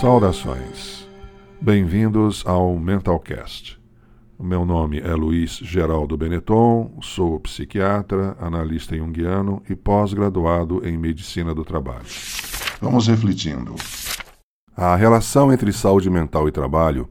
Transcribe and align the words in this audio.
Saudações. 0.00 1.08
Bem-vindos 1.58 2.46
ao 2.46 2.78
Mentalcast. 2.78 3.80
Meu 4.38 4.66
nome 4.66 5.00
é 5.00 5.14
Luiz 5.14 5.52
Geraldo 5.52 6.18
Benetton, 6.18 6.98
sou 7.00 7.40
psiquiatra, 7.40 8.36
analista 8.38 8.94
junguiano 8.94 9.62
e 9.70 9.74
pós-graduado 9.74 10.86
em 10.86 10.98
medicina 10.98 11.54
do 11.54 11.64
trabalho. 11.64 12.04
Vamos 12.78 13.06
refletindo. 13.06 13.74
A 14.76 14.94
relação 14.96 15.50
entre 15.50 15.72
saúde 15.72 16.10
mental 16.10 16.46
e 16.46 16.52
trabalho 16.52 17.08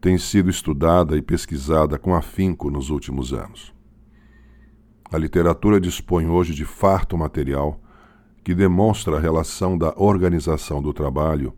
tem 0.00 0.16
sido 0.16 0.48
estudada 0.48 1.16
e 1.16 1.22
pesquisada 1.22 1.98
com 1.98 2.14
afinco 2.14 2.70
nos 2.70 2.90
últimos 2.90 3.32
anos. 3.32 3.74
A 5.10 5.18
literatura 5.18 5.80
dispõe 5.80 6.28
hoje 6.28 6.54
de 6.54 6.64
farto 6.64 7.18
material 7.18 7.80
que 8.44 8.54
demonstra 8.54 9.16
a 9.16 9.20
relação 9.20 9.76
da 9.76 9.92
organização 9.96 10.80
do 10.80 10.92
trabalho 10.92 11.52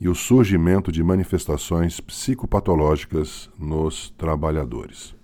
e 0.00 0.08
o 0.08 0.14
surgimento 0.14 0.92
de 0.92 1.02
manifestações 1.02 2.00
psicopatológicas 2.00 3.50
nos 3.58 4.10
trabalhadores. 4.10 5.14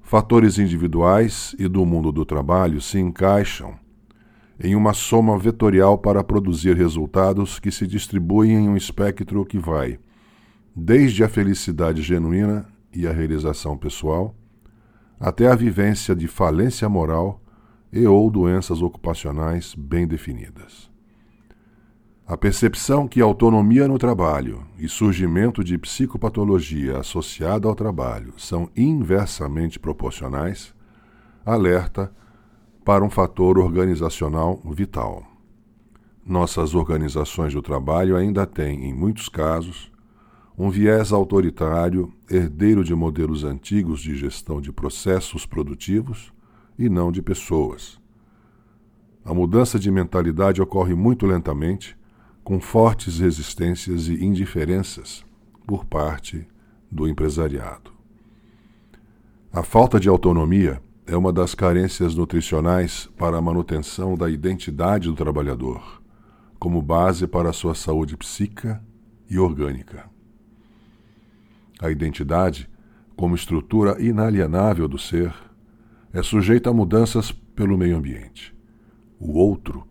Fatores 0.00 0.58
individuais 0.58 1.54
e 1.58 1.68
do 1.68 1.84
mundo 1.86 2.10
do 2.10 2.24
trabalho 2.24 2.80
se 2.80 2.98
encaixam 2.98 3.78
em 4.58 4.74
uma 4.74 4.92
soma 4.92 5.38
vetorial 5.38 5.96
para 5.96 6.24
produzir 6.24 6.76
resultados 6.76 7.58
que 7.58 7.70
se 7.70 7.86
distribuem 7.86 8.52
em 8.52 8.68
um 8.68 8.76
espectro 8.76 9.44
que 9.44 9.58
vai 9.58 9.98
desde 10.74 11.24
a 11.24 11.28
felicidade 11.28 12.02
genuína 12.02 12.66
e 12.94 13.06
a 13.06 13.12
realização 13.12 13.76
pessoal, 13.76 14.34
até 15.18 15.46
a 15.48 15.54
vivência 15.54 16.14
de 16.14 16.26
falência 16.26 16.88
moral 16.88 17.42
e 17.92 18.06
ou 18.06 18.30
doenças 18.30 18.80
ocupacionais 18.80 19.74
bem 19.74 20.06
definidas. 20.06 20.89
A 22.30 22.36
percepção 22.36 23.08
que 23.08 23.20
autonomia 23.20 23.88
no 23.88 23.98
trabalho 23.98 24.64
e 24.78 24.88
surgimento 24.88 25.64
de 25.64 25.76
psicopatologia 25.76 26.98
associada 26.98 27.66
ao 27.66 27.74
trabalho 27.74 28.34
são 28.38 28.70
inversamente 28.76 29.80
proporcionais 29.80 30.72
alerta 31.44 32.14
para 32.84 33.02
um 33.02 33.10
fator 33.10 33.58
organizacional 33.58 34.62
vital. 34.64 35.24
Nossas 36.24 36.72
organizações 36.72 37.52
do 37.52 37.60
trabalho 37.60 38.14
ainda 38.14 38.46
têm, 38.46 38.84
em 38.84 38.94
muitos 38.94 39.28
casos, 39.28 39.90
um 40.56 40.70
viés 40.70 41.12
autoritário, 41.12 42.12
herdeiro 42.30 42.84
de 42.84 42.94
modelos 42.94 43.42
antigos 43.42 44.00
de 44.00 44.14
gestão 44.14 44.60
de 44.60 44.70
processos 44.70 45.46
produtivos 45.46 46.32
e 46.78 46.88
não 46.88 47.10
de 47.10 47.22
pessoas. 47.22 48.00
A 49.24 49.34
mudança 49.34 49.80
de 49.80 49.90
mentalidade 49.90 50.62
ocorre 50.62 50.94
muito 50.94 51.26
lentamente 51.26 51.98
com 52.50 52.58
fortes 52.58 53.20
resistências 53.20 54.08
e 54.08 54.24
indiferenças 54.24 55.24
por 55.64 55.84
parte 55.84 56.44
do 56.90 57.06
empresariado. 57.06 57.92
A 59.52 59.62
falta 59.62 60.00
de 60.00 60.08
autonomia 60.08 60.82
é 61.06 61.16
uma 61.16 61.32
das 61.32 61.54
carências 61.54 62.16
nutricionais 62.16 63.08
para 63.16 63.36
a 63.36 63.40
manutenção 63.40 64.16
da 64.16 64.28
identidade 64.28 65.06
do 65.06 65.14
trabalhador, 65.14 66.02
como 66.58 66.82
base 66.82 67.24
para 67.28 67.50
a 67.50 67.52
sua 67.52 67.76
saúde 67.76 68.16
psíquica 68.16 68.82
e 69.30 69.38
orgânica. 69.38 70.10
A 71.80 71.88
identidade, 71.88 72.68
como 73.14 73.36
estrutura 73.36 74.02
inalienável 74.02 74.88
do 74.88 74.98
ser, 74.98 75.32
é 76.12 76.20
sujeita 76.20 76.70
a 76.70 76.74
mudanças 76.74 77.30
pelo 77.30 77.78
meio 77.78 77.96
ambiente. 77.96 78.52
O 79.20 79.38
outro 79.38 79.86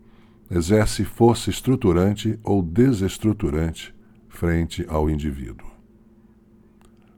exerce 0.50 1.04
força 1.04 1.48
estruturante 1.48 2.38
ou 2.42 2.60
desestruturante 2.60 3.94
frente 4.28 4.84
ao 4.88 5.08
indivíduo. 5.08 5.70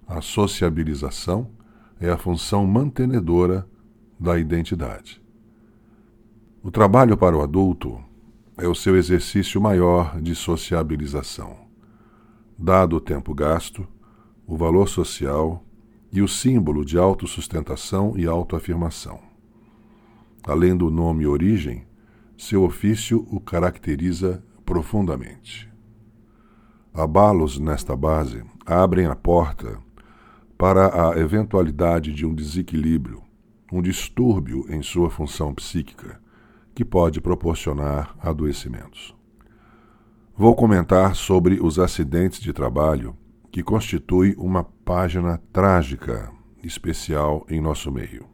A 0.06 0.20
sociabilização 0.20 1.50
é 1.98 2.10
a 2.10 2.18
função 2.18 2.66
mantenedora 2.66 3.66
da 4.20 4.38
identidade. 4.38 5.22
O 6.62 6.70
trabalho 6.70 7.16
para 7.16 7.36
o 7.36 7.42
adulto 7.42 7.98
é 8.58 8.68
o 8.68 8.74
seu 8.74 8.96
exercício 8.96 9.60
maior 9.60 10.20
de 10.20 10.34
sociabilização. 10.34 11.56
Dado 12.58 12.96
o 12.96 13.00
tempo 13.00 13.34
gasto, 13.34 13.86
o 14.46 14.56
valor 14.56 14.88
social 14.88 15.64
e 16.12 16.20
o 16.20 16.28
símbolo 16.28 16.84
de 16.84 16.98
autossustentação 16.98 18.14
e 18.16 18.26
autoafirmação. 18.26 19.18
Além 20.44 20.76
do 20.76 20.90
nome 20.90 21.26
origem, 21.26 21.86
seu 22.36 22.64
ofício 22.64 23.26
o 23.30 23.40
caracteriza 23.40 24.42
profundamente. 24.64 25.70
Abalos 26.94 27.58
nesta 27.58 27.96
base 27.96 28.44
abrem 28.66 29.06
a 29.06 29.14
porta 29.14 29.78
para 30.58 31.10
a 31.10 31.18
eventualidade 31.18 32.12
de 32.12 32.26
um 32.26 32.34
desequilíbrio, 32.34 33.22
um 33.72 33.80
distúrbio 33.80 34.66
em 34.68 34.82
sua 34.82 35.10
função 35.10 35.54
psíquica, 35.54 36.20
que 36.74 36.84
pode 36.84 37.20
proporcionar 37.20 38.14
adoecimentos. 38.20 39.14
Vou 40.36 40.54
comentar 40.54 41.14
sobre 41.14 41.60
os 41.60 41.78
acidentes 41.78 42.40
de 42.40 42.52
trabalho, 42.52 43.16
que 43.50 43.62
constitui 43.62 44.34
uma 44.38 44.64
página 44.64 45.38
trágica 45.52 46.32
especial 46.62 47.44
em 47.48 47.60
nosso 47.60 47.90
meio. 47.90 48.26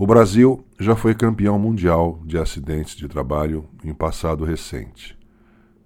O 0.00 0.06
Brasil 0.06 0.64
já 0.78 0.96
foi 0.96 1.14
campeão 1.14 1.58
mundial 1.58 2.22
de 2.24 2.38
acidentes 2.38 2.96
de 2.96 3.06
trabalho 3.06 3.68
em 3.84 3.92
passado 3.92 4.46
recente, 4.46 5.14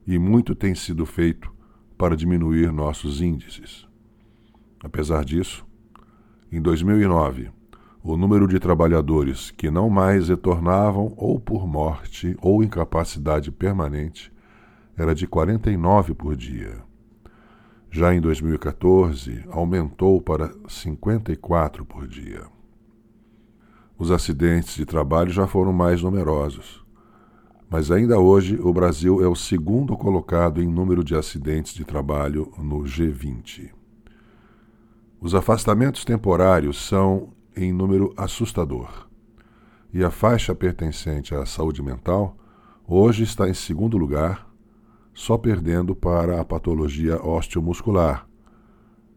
e 0.07 0.21
muito 0.21 0.55
tem 0.55 0.73
sido 0.73 1.05
feito 1.05 1.53
para 1.99 2.17
diminuir 2.17 2.71
nossos 2.71 3.21
índices. 3.21 3.89
Apesar 4.85 5.25
disso, 5.25 5.67
em 6.53 6.63
2009, 6.63 7.51
o 8.05 8.17
número 8.17 8.47
de 8.47 8.61
trabalhadores 8.61 9.51
que 9.51 9.69
não 9.69 9.91
mais 9.91 10.29
retornavam 10.29 11.13
ou 11.17 11.41
por 11.41 11.67
morte 11.67 12.37
ou 12.41 12.63
incapacidade 12.63 13.51
permanente 13.51 14.33
era 14.97 15.13
de 15.13 15.27
49 15.27 16.15
por 16.15 16.37
dia. 16.37 16.81
Já 17.91 18.15
em 18.15 18.21
2014, 18.21 19.45
aumentou 19.51 20.23
para 20.23 20.55
54 20.69 21.85
por 21.85 22.07
dia. 22.07 22.54
Os 23.97 24.10
acidentes 24.10 24.75
de 24.75 24.84
trabalho 24.84 25.31
já 25.31 25.47
foram 25.47 25.72
mais 25.72 26.03
numerosos. 26.03 26.84
Mas 27.71 27.91
ainda 27.91 28.19
hoje 28.19 28.59
o 28.60 28.72
Brasil 28.72 29.22
é 29.22 29.28
o 29.28 29.37
segundo 29.37 29.97
colocado 29.97 30.60
em 30.60 30.66
número 30.66 31.05
de 31.05 31.15
acidentes 31.15 31.72
de 31.72 31.84
trabalho 31.84 32.53
no 32.59 32.81
G20. 32.81 33.71
Os 35.21 35.34
afastamentos 35.34 36.05
temporários 36.05 36.77
são 36.87 37.32
em 37.56 37.72
número 37.72 38.12
assustador. 38.16 39.09
E 39.93 40.03
a 40.03 40.11
faixa 40.11 40.55
pertencente 40.55 41.34
à 41.34 41.47
saúde 41.47 41.81
mental 41.81 42.37
hoje 42.87 43.22
está 43.22 43.49
em 43.49 43.55
segundo 43.55 43.97
lugar, 43.97 44.47
só 45.15 45.38
perdendo 45.38 45.94
para 45.94 46.41
a 46.41 46.44
patologia 46.44 47.25
osteomuscular, 47.25 48.26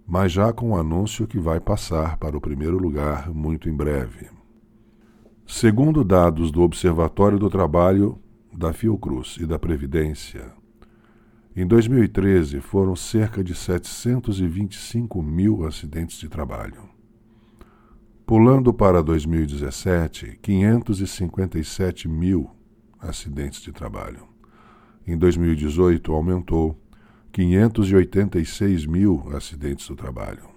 mas 0.08 0.32
já 0.32 0.54
com 0.54 0.72
o 0.72 0.78
anúncio 0.78 1.28
que 1.28 1.40
vai 1.40 1.60
passar 1.60 2.18
para 2.18 2.38
o 2.38 2.42
primeiro 2.42 2.78
lugar 2.78 3.30
muito 3.34 3.68
em 3.68 3.76
breve. 3.76 4.37
Segundo 5.50 6.04
dados 6.04 6.52
do 6.52 6.62
Observatório 6.62 7.40
do 7.40 7.50
Trabalho 7.50 8.20
da 8.52 8.74
Fiocruz 8.74 9.38
e 9.40 9.46
da 9.46 9.58
Previdência, 9.58 10.52
em 11.56 11.66
2013 11.66 12.60
foram 12.60 12.98
cerca 12.98 13.42
de 13.42 13.56
725 13.56 15.22
mil 15.24 15.66
acidentes 15.66 16.20
de 16.20 16.28
trabalho. 16.28 16.90
Pulando 18.26 18.74
para 18.74 19.02
2017, 19.02 20.38
557 20.42 22.10
mil 22.10 22.52
acidentes 23.00 23.62
de 23.62 23.72
trabalho. 23.72 24.28
Em 25.08 25.18
2018, 25.18 26.12
aumentou 26.12 26.78
586 27.32 28.86
mil 28.86 29.24
acidentes 29.34 29.88
do 29.88 29.96
trabalho 29.96 30.57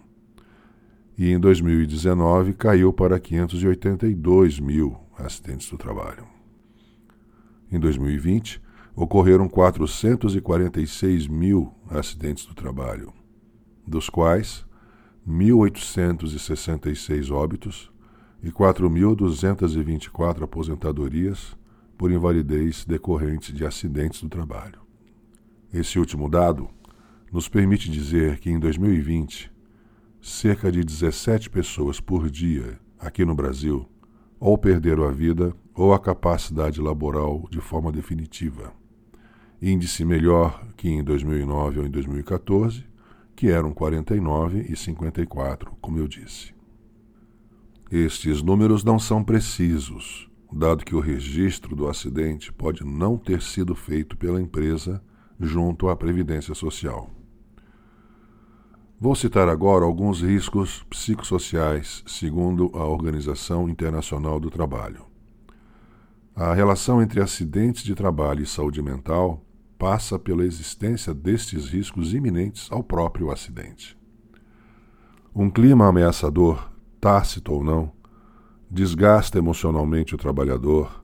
e 1.20 1.30
em 1.32 1.38
2019 1.38 2.54
caiu 2.54 2.92
para 2.94 3.20
582 3.20 4.58
mil 4.58 4.96
acidentes 5.18 5.68
do 5.68 5.76
trabalho. 5.76 6.26
Em 7.70 7.78
2020, 7.78 8.58
ocorreram 8.96 9.46
446 9.46 11.28
mil 11.28 11.74
acidentes 11.90 12.46
do 12.46 12.54
trabalho, 12.54 13.12
dos 13.86 14.08
quais 14.08 14.64
1.866 15.28 17.30
óbitos 17.30 17.92
e 18.42 18.50
4.224 18.50 20.44
aposentadorias 20.44 21.54
por 21.98 22.10
invalidez 22.10 22.86
decorrentes 22.86 23.54
de 23.54 23.66
acidentes 23.66 24.22
do 24.22 24.28
trabalho. 24.30 24.80
Esse 25.70 25.98
último 25.98 26.30
dado 26.30 26.70
nos 27.30 27.46
permite 27.46 27.90
dizer 27.90 28.38
que 28.38 28.48
em 28.48 28.58
2020 28.58 29.59
cerca 30.20 30.70
de 30.70 30.84
17 30.84 31.48
pessoas 31.48 32.00
por 32.00 32.30
dia 32.30 32.78
aqui 32.98 33.24
no 33.24 33.34
Brasil 33.34 33.88
ou 34.38 34.56
perderam 34.56 35.04
a 35.04 35.10
vida 35.10 35.54
ou 35.74 35.92
a 35.92 35.98
capacidade 35.98 36.80
laboral 36.80 37.46
de 37.50 37.60
forma 37.60 37.92
definitiva. 37.92 38.72
índice 39.60 40.04
melhor 40.04 40.66
que 40.76 40.88
em 40.88 41.04
2009 41.04 41.80
ou 41.80 41.86
em 41.86 41.90
2014, 41.90 42.84
que 43.36 43.48
eram 43.48 43.72
49 43.72 44.66
e 44.68 44.76
54, 44.76 45.76
como 45.80 45.98
eu 45.98 46.08
disse. 46.08 46.54
Estes 47.90 48.42
números 48.42 48.84
não 48.84 48.98
são 48.98 49.22
precisos, 49.22 50.30
dado 50.52 50.84
que 50.84 50.94
o 50.94 51.00
registro 51.00 51.76
do 51.76 51.88
acidente 51.88 52.52
pode 52.52 52.84
não 52.84 53.18
ter 53.18 53.42
sido 53.42 53.74
feito 53.74 54.16
pela 54.16 54.40
empresa 54.40 55.02
junto 55.38 55.88
à 55.88 55.96
Previdência 55.96 56.54
Social. 56.54 57.10
Vou 59.02 59.14
citar 59.14 59.48
agora 59.48 59.86
alguns 59.86 60.20
riscos 60.20 60.82
psicossociais, 60.90 62.04
segundo 62.06 62.70
a 62.74 62.84
Organização 62.84 63.66
Internacional 63.66 64.38
do 64.38 64.50
Trabalho. 64.50 65.06
A 66.36 66.52
relação 66.52 67.00
entre 67.00 67.22
acidentes 67.22 67.82
de 67.82 67.94
trabalho 67.94 68.42
e 68.42 68.46
saúde 68.46 68.82
mental 68.82 69.42
passa 69.78 70.18
pela 70.18 70.44
existência 70.44 71.14
destes 71.14 71.64
riscos 71.64 72.12
iminentes 72.12 72.70
ao 72.70 72.84
próprio 72.84 73.30
acidente. 73.30 73.96
Um 75.34 75.48
clima 75.48 75.88
ameaçador, 75.88 76.70
tácito 77.00 77.54
ou 77.54 77.64
não, 77.64 77.90
desgasta 78.70 79.38
emocionalmente 79.38 80.14
o 80.14 80.18
trabalhador, 80.18 81.02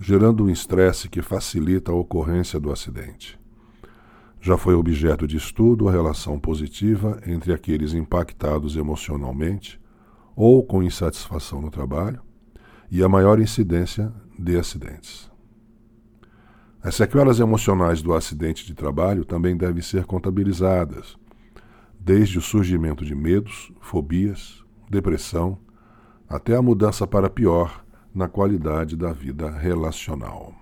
gerando 0.00 0.44
um 0.44 0.48
estresse 0.48 1.10
que 1.10 1.20
facilita 1.20 1.92
a 1.92 1.94
ocorrência 1.94 2.58
do 2.58 2.72
acidente. 2.72 3.38
Já 4.40 4.56
foi 4.56 4.74
objeto 4.74 5.26
de 5.26 5.36
estudo 5.36 5.88
a 5.88 5.92
relação 5.92 6.38
positiva 6.38 7.20
entre 7.26 7.52
aqueles 7.52 7.92
impactados 7.92 8.76
emocionalmente 8.76 9.80
ou 10.36 10.64
com 10.64 10.82
insatisfação 10.82 11.60
no 11.60 11.70
trabalho 11.70 12.22
e 12.90 13.02
a 13.02 13.08
maior 13.08 13.40
incidência 13.40 14.12
de 14.38 14.56
acidentes. 14.56 15.28
As 16.80 16.94
sequelas 16.94 17.40
emocionais 17.40 18.00
do 18.00 18.14
acidente 18.14 18.64
de 18.64 18.72
trabalho 18.72 19.24
também 19.24 19.56
devem 19.56 19.82
ser 19.82 20.04
contabilizadas, 20.04 21.16
desde 21.98 22.38
o 22.38 22.42
surgimento 22.42 23.04
de 23.04 23.16
medos, 23.16 23.72
fobias, 23.80 24.64
depressão, 24.88 25.58
até 26.28 26.54
a 26.54 26.62
mudança 26.62 27.06
para 27.06 27.28
pior 27.28 27.84
na 28.14 28.28
qualidade 28.28 28.96
da 28.96 29.12
vida 29.12 29.50
relacional. 29.50 30.54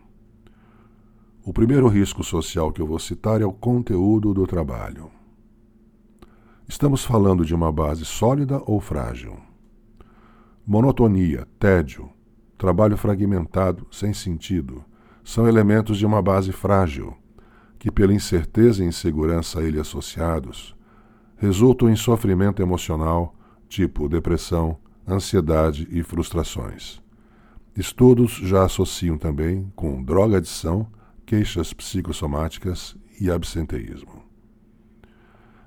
O 1.47 1.53
primeiro 1.53 1.87
risco 1.87 2.25
social 2.25 2.73
que 2.73 2.83
eu 2.83 2.87
vou 2.89 2.99
citar 2.99 3.41
é 3.41 3.45
o 3.45 3.53
conteúdo 3.53 4.35
do 4.35 4.49
trabalho. 4.49 5.13
Estamos 6.67 7.05
falando 7.05 7.45
de 7.45 7.55
uma 7.55 7.71
base 7.71 8.05
sólida 8.05 8.61
ou 8.67 8.81
frágil? 8.81 9.39
Monotonia, 10.67 11.47
tédio, 11.57 12.11
trabalho 12.59 12.97
fragmentado, 12.97 13.87
sem 13.93 14.13
sentido, 14.13 14.85
são 15.23 15.47
elementos 15.47 15.99
de 15.99 16.05
uma 16.05 16.21
base 16.21 16.51
frágil, 16.51 17.17
que, 17.79 17.93
pela 17.93 18.13
incerteza 18.13 18.83
e 18.83 18.89
insegurança 18.89 19.61
a 19.61 19.63
ele 19.63 19.79
associados, 19.79 20.77
resultam 21.37 21.89
em 21.89 21.95
sofrimento 21.95 22.61
emocional, 22.61 23.37
tipo 23.69 24.09
depressão, 24.09 24.79
ansiedade 25.07 25.87
e 25.93 26.03
frustrações. 26.03 27.01
Estudos 27.77 28.33
já 28.33 28.65
associam 28.65 29.17
também 29.17 29.73
com 29.77 30.03
droga-adição 30.03 30.89
queixas 31.27 31.73
psicossomáticas 31.73 32.97
e 33.21 33.29
absenteísmo. 33.29 34.23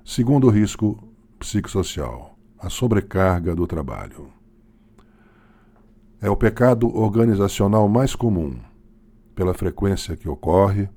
Segundo 0.02 0.48
risco 0.48 1.06
psicossocial, 1.38 2.38
a 2.58 2.70
sobrecarga 2.70 3.54
do 3.54 3.66
trabalho. 3.66 4.32
É 6.18 6.30
o 6.30 6.36
pecado 6.36 6.88
organizacional 6.96 7.86
mais 7.88 8.14
comum, 8.14 8.58
pela 9.34 9.52
frequência 9.52 10.16
que 10.16 10.28
ocorre, 10.28 10.88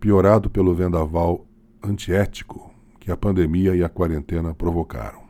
piorado 0.00 0.50
pelo 0.50 0.74
vendaval 0.74 1.46
antiético 1.80 2.74
que 2.98 3.12
a 3.12 3.16
pandemia 3.16 3.76
e 3.76 3.84
a 3.84 3.88
quarentena 3.88 4.52
provocaram. 4.52 5.22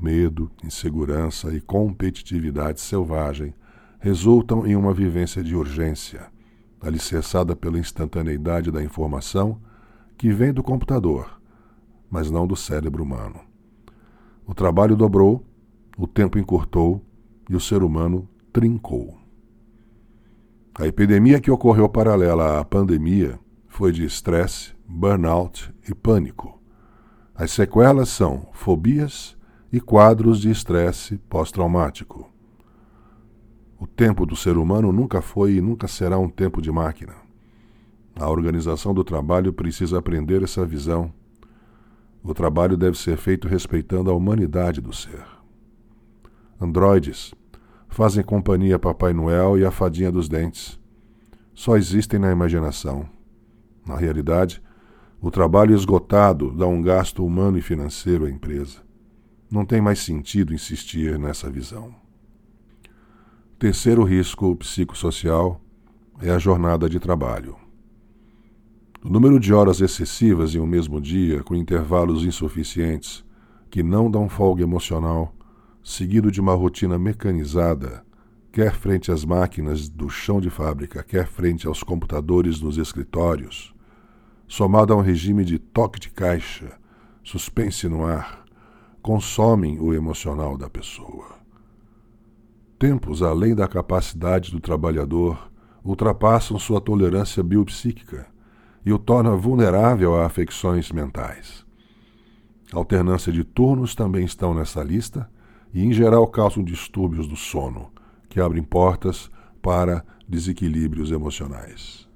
Medo, 0.00 0.50
insegurança 0.64 1.54
e 1.54 1.60
competitividade 1.60 2.80
selvagem 2.80 3.54
resultam 4.00 4.66
em 4.66 4.74
uma 4.74 4.94
vivência 4.94 5.44
de 5.44 5.54
urgência 5.54 6.32
alicerçada 6.82 7.54
pela 7.54 7.78
instantaneidade 7.78 8.70
da 8.70 8.82
informação 8.82 9.60
que 10.16 10.32
vem 10.32 10.52
do 10.52 10.62
computador, 10.62 11.40
mas 12.10 12.30
não 12.30 12.46
do 12.46 12.56
cérebro 12.56 13.02
humano. 13.02 13.40
O 14.46 14.54
trabalho 14.54 14.96
dobrou, 14.96 15.44
o 15.96 16.06
tempo 16.06 16.38
encurtou 16.38 17.04
e 17.48 17.56
o 17.56 17.60
ser 17.60 17.82
humano 17.82 18.28
trincou. 18.52 19.18
A 20.74 20.86
epidemia 20.86 21.40
que 21.40 21.50
ocorreu 21.50 21.88
paralela 21.88 22.58
à 22.58 22.64
pandemia 22.64 23.38
foi 23.68 23.92
de 23.92 24.04
estresse, 24.04 24.74
burnout 24.86 25.72
e 25.88 25.94
pânico. 25.94 26.60
As 27.34 27.52
sequelas 27.52 28.08
são 28.08 28.48
fobias 28.52 29.36
e 29.72 29.80
quadros 29.80 30.40
de 30.40 30.50
estresse 30.50 31.18
pós-traumático. 31.28 32.30
O 33.82 33.86
tempo 33.88 34.24
do 34.24 34.36
ser 34.36 34.56
humano 34.56 34.92
nunca 34.92 35.20
foi 35.20 35.54
e 35.54 35.60
nunca 35.60 35.88
será 35.88 36.16
um 36.16 36.28
tempo 36.28 36.62
de 36.62 36.70
máquina. 36.70 37.14
A 38.14 38.30
organização 38.30 38.94
do 38.94 39.02
trabalho 39.02 39.52
precisa 39.52 39.98
aprender 39.98 40.40
essa 40.40 40.64
visão. 40.64 41.12
O 42.22 42.32
trabalho 42.32 42.76
deve 42.76 42.96
ser 42.96 43.16
feito 43.16 43.48
respeitando 43.48 44.08
a 44.08 44.14
humanidade 44.14 44.80
do 44.80 44.92
ser. 44.92 45.24
Androides 46.60 47.34
fazem 47.88 48.22
companhia 48.22 48.76
a 48.76 48.78
Papai 48.78 49.12
Noel 49.12 49.58
e 49.58 49.64
a 49.64 49.72
Fadinha 49.72 50.12
dos 50.12 50.28
Dentes. 50.28 50.78
Só 51.52 51.76
existem 51.76 52.20
na 52.20 52.30
imaginação. 52.30 53.04
Na 53.84 53.96
realidade, 53.96 54.62
o 55.20 55.28
trabalho 55.28 55.74
esgotado 55.74 56.52
dá 56.52 56.68
um 56.68 56.80
gasto 56.80 57.26
humano 57.26 57.58
e 57.58 57.60
financeiro 57.60 58.26
à 58.26 58.30
empresa. 58.30 58.78
Não 59.50 59.66
tem 59.66 59.80
mais 59.80 59.98
sentido 59.98 60.54
insistir 60.54 61.18
nessa 61.18 61.50
visão. 61.50 62.00
Terceiro 63.62 64.02
risco 64.02 64.56
psicossocial 64.56 65.60
é 66.20 66.32
a 66.32 66.36
jornada 66.36 66.88
de 66.88 66.98
trabalho. 66.98 67.54
O 69.04 69.08
número 69.08 69.38
de 69.38 69.54
horas 69.54 69.80
excessivas 69.80 70.52
em 70.56 70.58
um 70.58 70.66
mesmo 70.66 71.00
dia, 71.00 71.44
com 71.44 71.54
intervalos 71.54 72.24
insuficientes, 72.24 73.24
que 73.70 73.80
não 73.80 74.10
dão 74.10 74.28
folga 74.28 74.64
emocional, 74.64 75.32
seguido 75.80 76.28
de 76.28 76.40
uma 76.40 76.56
rotina 76.56 76.98
mecanizada, 76.98 78.04
quer 78.50 78.74
frente 78.74 79.12
às 79.12 79.24
máquinas 79.24 79.88
do 79.88 80.10
chão 80.10 80.40
de 80.40 80.50
fábrica, 80.50 81.04
quer 81.04 81.28
frente 81.28 81.64
aos 81.64 81.84
computadores 81.84 82.60
nos 82.60 82.78
escritórios, 82.78 83.72
somado 84.48 84.92
a 84.92 84.96
um 84.96 85.02
regime 85.02 85.44
de 85.44 85.60
toque 85.60 86.00
de 86.00 86.10
caixa, 86.10 86.76
suspense 87.22 87.86
no 87.86 88.04
ar, 88.04 88.44
consomem 89.00 89.78
o 89.78 89.94
emocional 89.94 90.58
da 90.58 90.68
pessoa 90.68 91.41
tempos 92.82 93.22
além 93.22 93.54
da 93.54 93.68
capacidade 93.68 94.50
do 94.50 94.58
trabalhador 94.58 95.52
ultrapassam 95.84 96.58
sua 96.58 96.80
tolerância 96.80 97.40
biopsíquica 97.40 98.26
e 98.84 98.92
o 98.92 98.98
torna 98.98 99.36
vulnerável 99.36 100.20
a 100.20 100.26
afecções 100.26 100.90
mentais. 100.90 101.64
alternância 102.72 103.32
de 103.32 103.44
turnos 103.44 103.94
também 103.94 104.24
estão 104.24 104.52
nessa 104.52 104.82
lista 104.82 105.30
e, 105.72 105.84
em 105.84 105.92
geral, 105.92 106.26
causam 106.26 106.64
distúrbios 106.64 107.28
do 107.28 107.36
sono, 107.36 107.88
que 108.28 108.40
abrem 108.40 108.64
portas 108.64 109.30
para 109.62 110.04
desequilíbrios 110.28 111.12
emocionais. 111.12 112.08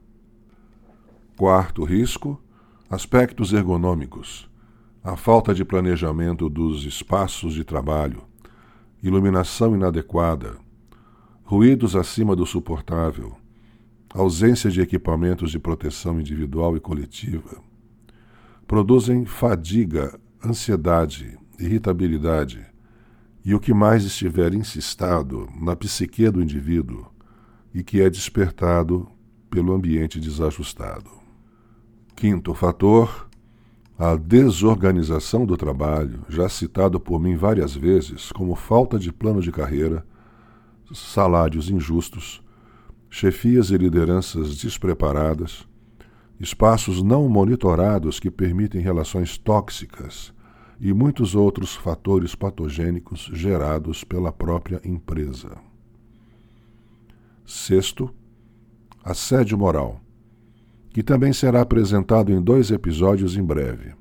Quarto 1.36 1.84
risco: 1.84 2.42
aspectos 2.90 3.52
ergonômicos. 3.52 4.50
A 5.04 5.16
falta 5.16 5.54
de 5.54 5.64
planejamento 5.64 6.48
dos 6.48 6.84
espaços 6.84 7.54
de 7.54 7.62
trabalho 7.62 8.24
iluminação 9.08 9.74
inadequada, 9.74 10.56
ruídos 11.44 11.94
acima 11.94 12.34
do 12.34 12.44
suportável, 12.44 13.36
ausência 14.12 14.70
de 14.70 14.80
equipamentos 14.80 15.50
de 15.50 15.58
proteção 15.58 16.20
individual 16.20 16.76
e 16.76 16.80
coletiva, 16.80 17.62
produzem 18.66 19.24
fadiga, 19.24 20.18
ansiedade, 20.44 21.38
irritabilidade 21.58 22.66
e 23.44 23.54
o 23.54 23.60
que 23.60 23.72
mais 23.72 24.04
estiver 24.04 24.52
insistado 24.54 25.48
na 25.60 25.76
psique 25.76 26.28
do 26.30 26.42
indivíduo 26.42 27.06
e 27.72 27.84
que 27.84 28.00
é 28.00 28.10
despertado 28.10 29.08
pelo 29.48 29.72
ambiente 29.72 30.18
desajustado. 30.18 31.10
Quinto 32.16 32.54
fator, 32.54 33.25
a 33.98 34.14
desorganização 34.14 35.46
do 35.46 35.56
trabalho, 35.56 36.20
já 36.28 36.48
citado 36.50 37.00
por 37.00 37.18
mim 37.18 37.34
várias 37.34 37.74
vezes 37.74 38.30
como 38.30 38.54
falta 38.54 38.98
de 38.98 39.10
plano 39.10 39.40
de 39.40 39.50
carreira, 39.50 40.04
salários 40.92 41.70
injustos, 41.70 42.42
chefias 43.08 43.70
e 43.70 43.76
lideranças 43.78 44.58
despreparadas, 44.58 45.66
espaços 46.38 47.02
não 47.02 47.26
monitorados 47.26 48.20
que 48.20 48.30
permitem 48.30 48.82
relações 48.82 49.38
tóxicas 49.38 50.30
e 50.78 50.92
muitos 50.92 51.34
outros 51.34 51.74
fatores 51.74 52.34
patogênicos 52.34 53.30
gerados 53.32 54.04
pela 54.04 54.30
própria 54.30 54.78
empresa. 54.84 55.56
Sexto, 57.46 58.10
assédio 59.02 59.56
moral 59.56 60.02
que 60.96 61.02
também 61.02 61.30
será 61.30 61.60
apresentado 61.60 62.32
em 62.32 62.40
dois 62.40 62.70
episódios 62.70 63.36
em 63.36 63.44
breve. 63.44 63.92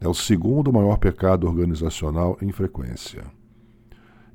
É 0.00 0.06
o 0.06 0.14
segundo 0.14 0.72
maior 0.72 0.96
pecado 0.96 1.44
organizacional 1.44 2.38
em 2.40 2.52
frequência. 2.52 3.24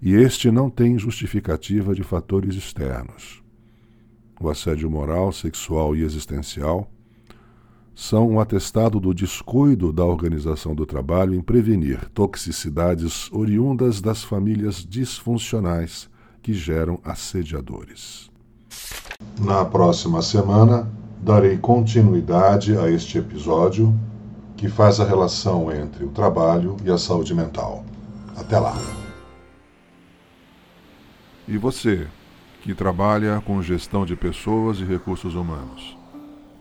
E 0.01 0.13
este 0.13 0.51
não 0.51 0.69
tem 0.69 0.99
justificativa 0.99 1.95
de 1.95 2.03
fatores 2.03 2.55
externos. 2.55 3.41
O 4.41 4.49
assédio 4.49 4.91
moral, 4.91 5.31
sexual 5.31 5.95
e 5.95 6.03
existencial 6.03 6.91
são 7.95 8.31
um 8.31 8.41
atestado 8.41 8.99
do 8.99 9.13
descuido 9.13 9.93
da 9.93 10.03
organização 10.03 10.75
do 10.75 10.85
trabalho 10.85 11.33
em 11.33 11.39
prevenir 11.39 12.09
toxicidades 12.09 13.31
oriundas 13.31 14.01
das 14.01 14.21
famílias 14.21 14.85
disfuncionais 14.85 16.09
que 16.41 16.51
geram 16.51 16.99
assediadores. 17.05 18.29
Na 19.39 19.63
próxima 19.63 20.21
semana, 20.21 20.91
darei 21.23 21.57
continuidade 21.57 22.77
a 22.77 22.89
este 22.89 23.17
episódio 23.17 23.97
que 24.57 24.67
faz 24.67 24.99
a 24.99 25.05
relação 25.05 25.71
entre 25.71 26.03
o 26.03 26.09
trabalho 26.09 26.75
e 26.83 26.91
a 26.91 26.97
saúde 26.97 27.33
mental. 27.33 27.85
Até 28.35 28.59
lá! 28.59 28.75
E 31.47 31.57
você, 31.57 32.07
que 32.61 32.75
trabalha 32.75 33.41
com 33.45 33.61
gestão 33.61 34.05
de 34.05 34.17
pessoas 34.17 34.79
e 34.79 34.83
recursos 34.83 35.33
humanos, 35.33 35.97